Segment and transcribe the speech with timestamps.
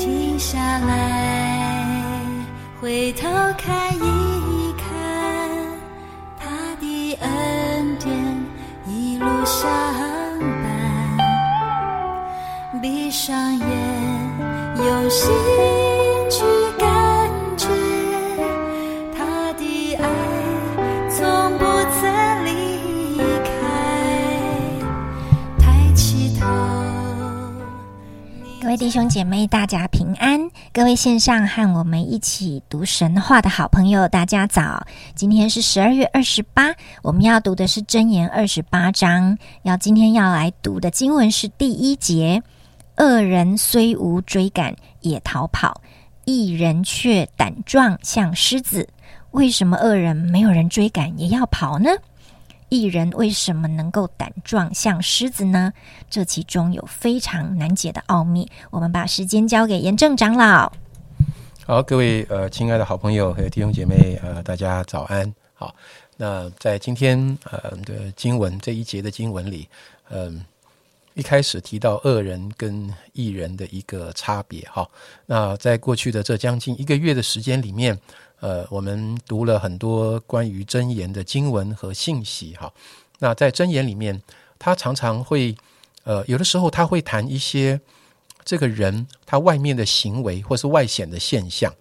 [0.00, 2.22] 停下来，
[2.80, 4.88] 回头看一看，
[6.38, 6.46] 他
[6.80, 8.08] 的恩典
[8.86, 9.68] 一路相
[10.62, 10.64] 伴。
[12.80, 13.68] 闭上眼，
[14.78, 15.30] 用心
[28.70, 30.48] 各位弟兄姐妹，大家平安！
[30.72, 34.86] 各位线上和我们一起读神话的好朋友，大家早！
[35.16, 39.36] 今天是十二月二十八，我们要读的是箴言二十八章。
[39.64, 42.44] 要今天要来读的经文是第一节：
[42.98, 45.72] 恶人虽无追赶，也逃跑；
[46.24, 48.88] 一人却胆壮，像狮子。
[49.32, 51.90] 为什么恶人没有人追赶，也要跑呢？
[52.70, 55.72] 艺人为什么能够胆壮像狮子呢？
[56.08, 58.48] 这其中有非常难解的奥秘。
[58.70, 60.72] 我们把时间交给严正长老。
[61.66, 65.32] 好，各位呃，亲爱的好朋友和弟兄姐妹，呃，大家早安。
[65.52, 65.74] 好，
[66.16, 69.68] 那在今天呃的经文这一节的经文里，
[70.10, 70.44] 嗯、
[71.14, 74.62] 一开始提到恶人跟艺人的一个差别。
[74.70, 74.88] 哈，
[75.26, 77.98] 那在过去的这将近一个月的时间里面，
[78.40, 82.54] 呃，我们读了很多关于真言的经文和信息。
[82.56, 82.72] 哈，
[83.20, 84.20] 那在真言里面，
[84.58, 85.56] 他常常会
[86.04, 87.80] 呃，有的时候他会谈一些。
[88.42, 91.72] 这个人他外面的行为或是外显的现象，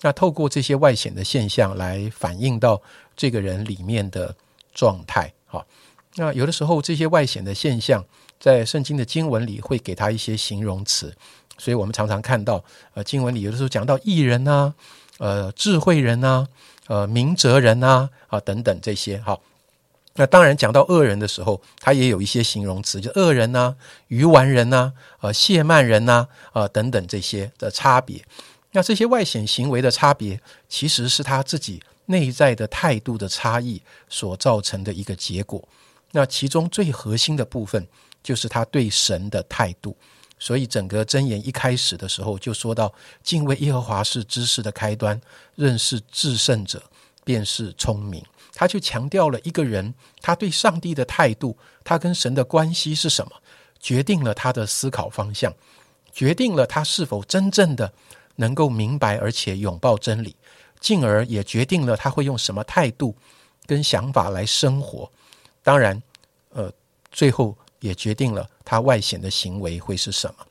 [0.00, 2.80] 那透过这些外显的现象来反映到
[3.16, 4.34] 这个人里面的
[4.72, 5.30] 状态。
[5.44, 5.66] 哈，
[6.14, 8.02] 那有的时候这些外显的现象
[8.38, 11.14] 在圣经的经文里会给他一些形容词，
[11.58, 14.72] 所以我们常常看到，呃，经文里有的时候讲到艺人啊，
[15.18, 16.48] 呃，智慧人啊，
[16.86, 19.20] 呃，明哲人啊，啊等等这些。
[19.20, 19.40] 好。
[20.16, 23.74] 那当然，讲到恶人的时候，他也有一些形容词，就恶人呐、
[24.06, 28.24] 愚顽人呐、呃、谢曼人呐、啊等等这些的差别。
[28.70, 35.68] 那这些外显行为的差别，其实是他自己内在的态度的差异所造成的一个结果。
[36.12, 37.84] 那其中最核心的部分，
[38.22, 39.96] 就是他对神的态度。
[40.38, 45.20] 所以整个箴言一开始的时候，就说到敬畏耶和华是知识的开端，
[45.54, 46.82] 认识至圣者
[47.24, 48.22] 便是聪明。
[48.52, 53.32] 他就强调了一个人他对上帝的态度，他跟神的关系是什么，
[53.80, 55.52] 决定了他的思考方向，
[56.12, 57.92] 决定了他是否真正的
[58.36, 60.36] 能够明白而且拥抱真理，
[60.78, 63.16] 进而也决定了他会用什么态度
[63.66, 65.10] 跟想法来生活。
[65.62, 66.00] 当然，
[66.50, 66.72] 呃，
[67.10, 70.46] 最后也决定了他外显的行为会是什么。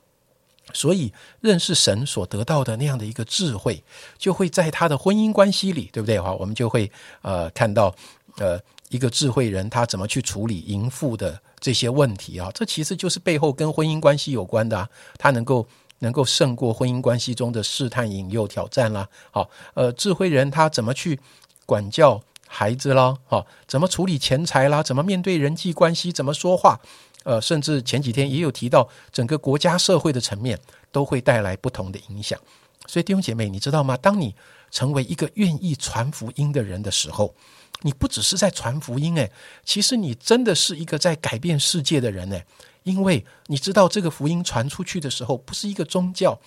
[0.71, 1.11] 所以，
[1.41, 3.83] 认识神所得到的那样的一个智慧，
[4.19, 6.19] 就会在他的婚姻关系里，对不对？
[6.19, 6.89] 哈，我们就会
[7.23, 7.93] 呃看到
[8.37, 12.51] 呃一个智慧人他怎么去处理淫妇的这些问题啊？
[12.53, 14.87] 这其实就是背后跟婚姻关系有关的啊。
[15.17, 15.67] 他能够
[15.99, 19.09] 能够胜过婚姻关系中的试探、引诱、挑战啦。
[19.31, 21.19] 好，呃，智慧人他怎么去
[21.65, 23.17] 管教孩子啦？
[23.25, 24.81] 好，怎么处理钱财啦？
[24.81, 26.11] 怎么面对人际关系？
[26.11, 26.79] 怎么说话？
[27.23, 30.59] 呃，甚至前几天也有提到，整个国家社会的层面
[30.91, 32.39] 都会带来不同的影响。
[32.85, 33.95] 所以弟兄姐妹，你知道吗？
[33.95, 34.35] 当你
[34.69, 37.33] 成为一个愿意传福音的人的时候，
[37.81, 39.31] 你不只是在传福音，诶，
[39.63, 42.45] 其实你真的是一个在改变世界的人，诶，
[42.83, 46.37] 因为你知道这个福音传出去的时候，不是一个宗教。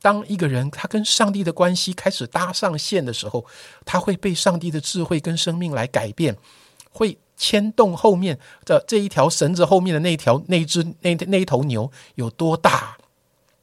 [0.00, 3.44] 当一个人他跟上帝的关系开始搭上线的时候，
[3.84, 6.36] 他会被上帝的智慧跟生命来改变，
[6.90, 7.18] 会。
[7.42, 12.96] 牵动后面的这一条绳子后面的那条那只那那一头牛有多大？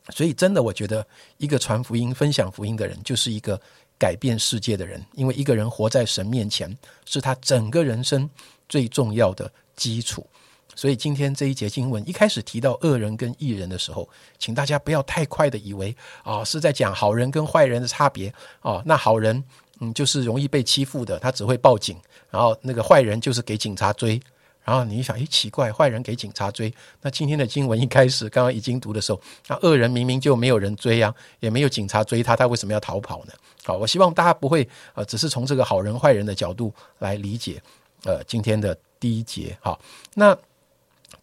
[0.10, 1.08] 所以真的，我觉得
[1.38, 3.58] 一个传福音、分享福音的人，就是一个
[3.98, 5.02] 改变世界的人。
[5.14, 8.30] 因为一个人活在神面前，是他整个人生
[8.68, 10.28] 最重要的基础。
[10.76, 18.82] 所以今天这一节经文一开始提到恶人跟义人的时候，请大家不要太快的以为啊是在讲好人跟坏人的差别啊。
[18.86, 19.42] 那好人
[19.80, 21.98] 嗯就是容易被欺负的，他只会报警。
[22.30, 24.22] 然后那个坏人就是给警察追，
[24.64, 33.34] 然后你想，诶，奇怪，坏人给警察追，那今天的经文一开始刚刚已经读的时候，那恶人明明就没有人追啊，也没有警察追他，他为什么要逃跑呢？
[33.64, 37.60] 好，我希望大家不会呃，只是从这个好人坏人的角度来理解
[38.04, 39.58] 呃今天的第一节。
[39.60, 39.80] 好，
[40.14, 40.38] 那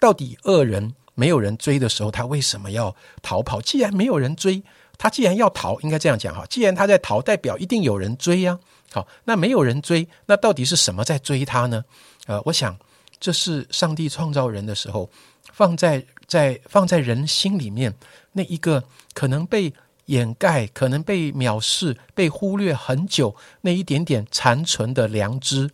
[0.00, 3.60] 到底恶人没有人追的时候，他为什么要逃跑？
[3.60, 4.60] 既然没有人追，
[4.98, 8.58] 他既然要逃，应该这样讲哈，既然他在逃，代表一定有人追呀。
[8.92, 11.84] 好，那没有人追，那到底是什么在追他呢？
[12.26, 12.76] 呃，我想
[13.20, 15.10] 这是上帝创造人的时候，
[15.52, 17.94] 放在在放在人心里面
[18.32, 19.72] 那一个可能被
[20.06, 25.70] 掩盖、可能被藐视、被忽略很久那一点点残存的良知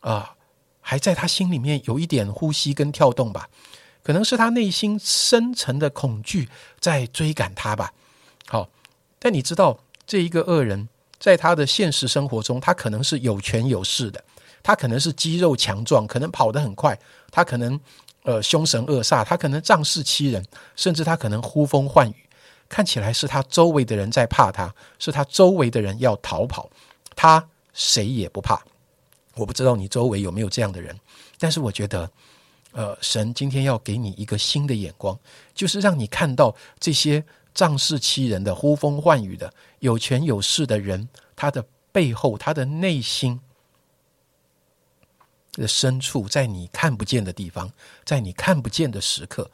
[0.00, 0.34] 啊，
[0.80, 3.48] 还在他心里面有一点呼吸跟跳动吧？
[4.02, 6.48] 可能是他内心深层的恐惧
[6.80, 7.92] 在追赶他吧？
[8.48, 8.68] 好，
[9.18, 14.22] 但你知道，这一个恶人，在他的现实生活中，他可能是有权有势的，
[14.62, 16.98] 他可能是肌肉强壮，可能跑得很快，
[17.30, 17.78] 他可能
[18.24, 20.44] 呃凶神恶煞，他可能仗势欺人，
[20.76, 22.16] 甚至他可能呼风唤雨，
[22.68, 26.68] 看起来是他周围的人在怕他，是他周围的人要逃跑，
[27.14, 28.62] 他谁也不怕。
[29.34, 30.98] 我不知道你周围有没有这样的人，
[31.38, 32.10] 但是我觉得。
[32.74, 35.14] 呃，神今天要给你一个新的眼光，
[35.54, 37.22] 就是让你看到这些
[37.54, 43.40] 仗势欺人的、呼风唤雨的、有权有势的人，他的背后、他的内心
[45.52, 47.70] 的深处，在你看不见的地方，
[48.04, 49.50] 在你看不见的时刻，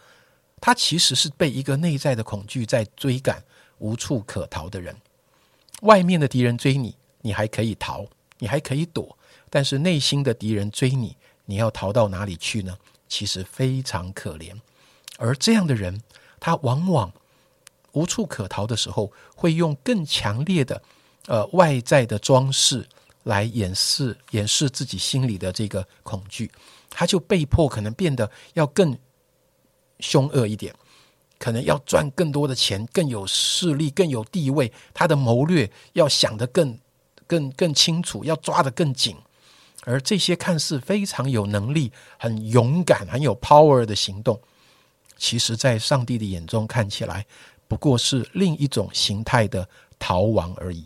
[0.60, 3.42] 他其实是被一个内在的恐惧在追赶，
[3.78, 4.96] 无处可逃的人。
[5.82, 8.06] 外面的敌人追你，你还可以逃，
[8.38, 9.16] 你还可以躲，
[9.50, 11.16] 但是内心的敌人追你，
[11.46, 12.76] 你要逃到哪里去呢？
[13.08, 14.54] 其实非常可怜，
[15.16, 16.02] 而这样的人，
[16.38, 17.10] 他往往
[17.98, 20.80] 无处可逃的时候，会用更强烈的
[21.26, 22.86] 呃外在的装饰
[23.24, 26.50] 来掩饰掩饰自己心里的这个恐惧，
[26.88, 28.96] 他就被迫可能变得要更
[29.98, 30.72] 凶恶一点，
[31.38, 36.78] 可能要赚更多的钱，更有势力，更有地位，他的谋略要想得更
[37.26, 39.16] 更更清楚，要抓得更紧。
[39.84, 44.38] 而这些看似非常有能力、很勇敢、很有 power 的行动，
[45.16, 47.26] 其实，在上帝的眼中看起来，
[47.68, 49.68] 不过是另一种形态的
[49.98, 50.84] 逃亡而已。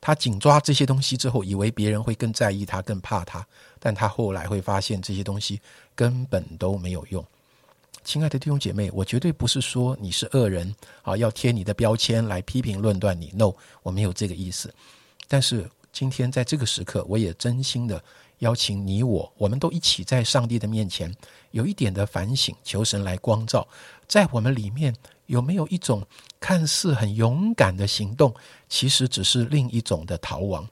[0.00, 3.46] 他紧抓这些东西之后，以为别人会更在意他、更怕他，
[3.78, 5.60] 但他后来会发现这些东西
[5.94, 7.24] 根本都没有用。
[8.04, 13.30] 亲爱的弟兄姐妹，我绝对不是说你是恶人啊，要贴你的标签来批评论断你。
[13.34, 14.74] No，我没有这个意思。
[15.26, 15.70] 但是。
[15.90, 18.00] 今天在这个时刻，我也真心的
[18.38, 21.14] 邀请你我，我们都一起在上帝的面前
[21.50, 23.66] 有一点的反省，求神来光照，
[24.06, 24.94] 在我们里面
[25.26, 26.04] 有没有一种
[26.38, 28.34] 看似很勇敢的行动，
[28.68, 30.68] 其实只是另一种的逃亡，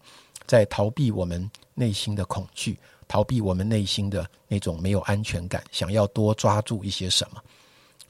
[0.46, 2.78] 在逃避我们内心的恐惧，
[3.08, 7.42] 逃避我们内心的那种没有安全感，想要多抓住一些什么。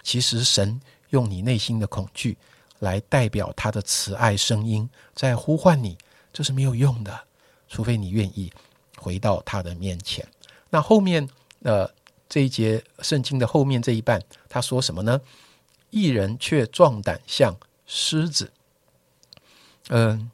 [0.03, 0.81] 其实神
[1.11, 2.37] 用你内心的恐惧
[2.79, 5.97] 来代表他的慈爱声音，在呼唤你。
[6.33, 7.19] 这是没有用的，
[7.67, 8.53] 除非你愿意
[8.97, 10.27] 回到他的面前。
[10.71, 11.29] 那后面
[11.63, 11.89] 呃
[12.29, 15.21] 这一节圣经的后面这一半，他说什么呢？
[15.91, 17.57] 一人却壮胆像
[17.87, 18.51] 狮子。
[19.89, 20.31] 嗯，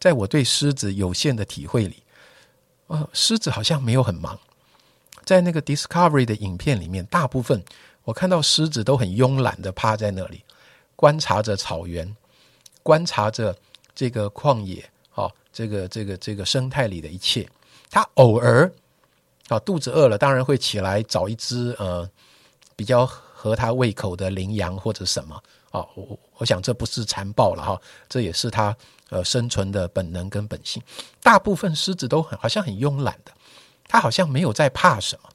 [0.00, 2.02] 在我对狮子有限的体会里，
[2.88, 4.38] 呃，狮子好像没有很忙。
[5.24, 7.62] 在那个 Discovery 的影片里面，大部分
[8.02, 10.42] 我看到狮子都很慵懒的趴在那里，
[10.96, 12.16] 观察着草原，
[12.82, 13.56] 观察着
[13.94, 14.90] 这个旷野。
[15.14, 17.48] 哦，这个这个这个生态里的一切，
[17.90, 18.70] 他偶尔
[19.48, 22.08] 啊肚子饿了，当然会起来找一只呃
[22.76, 25.34] 比较合他胃口的羚羊或者什么
[25.70, 25.86] 啊。
[25.94, 28.76] 我我想这不是残暴了哈，这也是他
[29.10, 30.82] 呃生存的本能跟本性。
[31.22, 33.32] 大部分狮子都很好像很慵懒的，
[33.86, 35.30] 他好像没有在怕什么，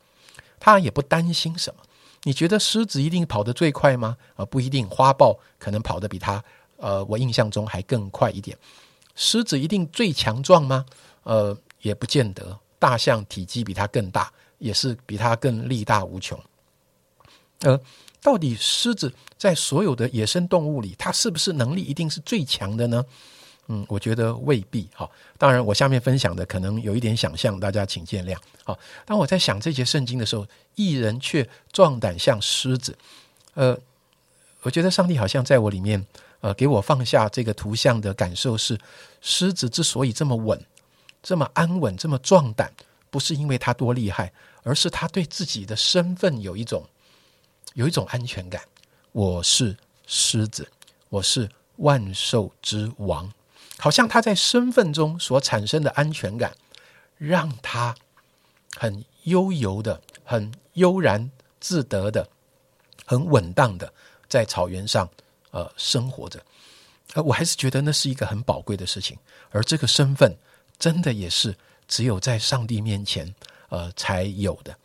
[0.60, 1.82] 他也不担心什么。
[2.26, 4.16] 你觉得狮子一定跑得最快吗？
[4.36, 6.42] 啊，不一定，花豹可能跑得比他
[6.78, 8.58] 呃我印象中还更快一点。
[9.16, 10.86] 狮子一定最强壮吗？
[11.24, 12.60] 呃，也不见得。
[12.80, 16.38] 大象体积比它更大，也是比它更力大无穷。
[17.60, 17.80] 呃，
[18.22, 23.06] 到底狮子在所有的野生动物里，它是不是能力一定是最强的呢？
[23.68, 24.90] 嗯，我觉得未必。
[24.94, 28.36] 哈，当然我下面分享的可能有一点想象，大家请见谅。
[28.66, 32.98] 好，当我在想这节圣经的时候，一人却壮胆像狮子。
[33.54, 33.78] 呃，
[34.64, 36.06] 我觉得上帝好像在我里面。
[36.42, 38.78] 呃，给我放下这个图像的感受是，
[39.22, 40.62] 狮子之所以这么稳、
[41.24, 42.72] 这么安稳、这么壮胆，
[43.10, 44.32] 不是因为他多厉害，
[44.64, 46.86] 而是他对自己的身份有一种
[47.74, 48.62] 有一种安全感。
[49.14, 49.76] 我是
[50.06, 50.70] 狮子，
[51.08, 53.32] 我是万兽之王，
[53.80, 56.54] 好像他在身份中所产生的安全感，
[57.18, 57.96] 让他
[58.76, 62.28] 很悠游的、很悠然自得的、
[63.06, 63.92] 很稳当的
[64.28, 65.10] 在草原上。
[65.52, 66.44] 呃，生活着，
[67.14, 69.16] 呃，我还是觉得那是一个很宝贵的事情，
[69.52, 70.36] 而这个身份
[70.84, 71.56] 真的也是
[71.88, 73.34] 只有在上帝面前
[73.70, 74.78] 呃才有的。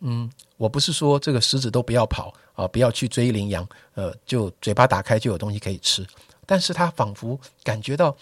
[0.00, 6.06] 嗯，我不是说这个狮子都不要跑啊，不要去追羚羊，呃，就嘴巴打开就有东西可以吃，
[6.46, 8.16] 但是他仿佛感觉到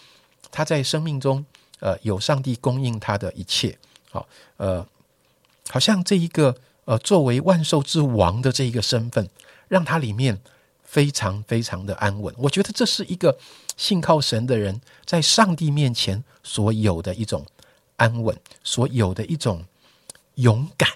[0.51, 1.47] 他在生命中
[1.79, 3.79] 呃有上帝供应他的一切，
[4.11, 4.85] 好，呃，
[5.69, 9.31] 好像这一个呃作为万兽之王的这一个身份，
[9.69, 10.41] 让他里面。
[10.91, 13.39] 非常非常的安稳，我觉得这是一个
[13.77, 17.47] 信靠神的人在上帝面前所有的一种
[17.95, 19.65] 安稳，所有的一种
[20.35, 20.91] 勇敢，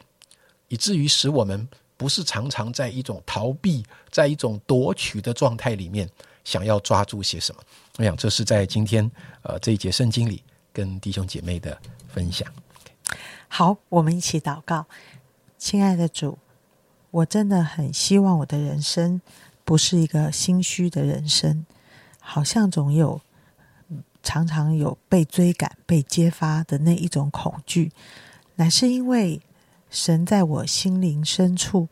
[0.66, 6.10] 以至于使我们不是常常在一种逃避、在一种夺取的状态里面，
[6.42, 7.62] 想要抓住些什么。
[7.98, 9.08] 我想这是在今天
[9.42, 12.52] 呃这一节圣经里跟弟兄姐妹的分享。
[13.46, 14.86] 好，我们一起祷告，
[15.56, 16.36] 亲爱的主，
[17.12, 19.20] 我真的很希望我的人生
[19.64, 21.64] 不是一个心虚的人生，
[22.20, 23.20] 好像总有
[24.22, 27.92] 常常有被追赶、被揭发的那一种恐惧，
[28.56, 29.40] 乃是因为
[29.90, 31.88] 神在我心灵深处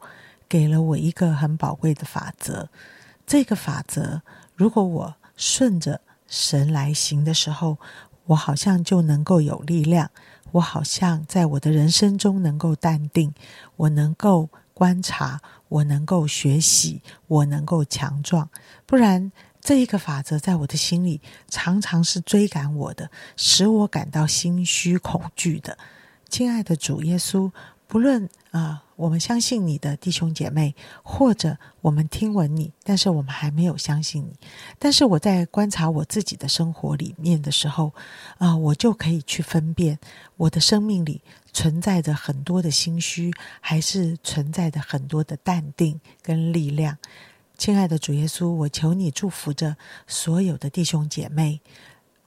[0.48, 2.68] 给了我一个很宝贵的法则。
[3.26, 4.22] 这个法则，
[4.54, 7.78] 如果我顺着神来行的时候，
[8.26, 10.10] 我好像就能够有力量。
[10.52, 13.32] 我好像在我的人生中能够淡定，
[13.76, 18.48] 我能够观察，我能够学习，我能够强壮。
[18.86, 25.78] 不然，这一个法则在我的心里常常是追赶我的，使我感到心虚恐惧的。
[26.28, 27.52] 亲爱的主耶稣，
[27.92, 28.82] 不论啊。
[28.96, 34.32] 我们相信你的弟兄姐妹，或者我们听闻你，但是我们还没有相信你。
[34.78, 37.92] 但是我在观察我自己的生活里面的时候，
[38.38, 39.98] 啊，我就可以去分辨
[40.36, 41.20] 我的生命里
[41.52, 46.96] 存在着很多的心虚，还是存在着很多的淡定跟力量。
[47.58, 51.60] 亲爱的主耶稣，我求你祝福着所有的弟兄姐妹。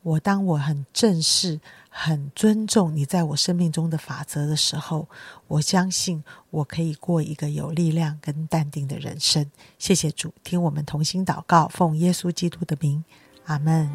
[0.06, 1.60] 我当我很正视、
[1.90, 5.10] 很尊重你在我生命中的法则的时候，
[5.48, 9.50] 我相信我可以过一个有力量跟淡定的人生。
[9.80, 13.04] 谢谢主，听我们同心祷告，奉耶稣基督的名，
[13.46, 13.90] 阿门。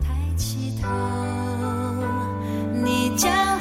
[0.00, 0.88] 抬起头，
[2.82, 3.51] 你将。